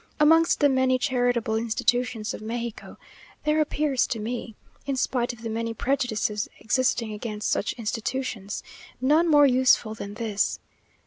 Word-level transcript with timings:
Amongst 0.19 0.61
the 0.61 0.67
many 0.67 0.97
charitable 0.97 1.53
institutions 1.55 2.33
of 2.33 2.41
Mexico, 2.41 2.97
there 3.43 3.61
appears 3.61 4.07
to 4.07 4.17
me 4.17 4.55
(in 4.87 4.95
spite 4.95 5.31
of 5.31 5.43
the 5.43 5.47
many 5.51 5.75
prejudices 5.75 6.49
existing 6.57 7.13
against 7.13 7.49
such 7.51 7.73
institutions) 7.73 8.63
none 8.99 9.29
more 9.29 9.45
useful 9.45 9.93
than 9.93 10.15
this. 10.15 10.59